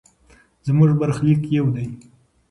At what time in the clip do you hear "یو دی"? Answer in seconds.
1.55-1.87